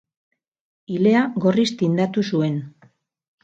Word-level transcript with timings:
Ilea 0.95 1.21
gorriz 1.45 1.67
tindatu 1.85 2.27
zuen. 2.33 2.61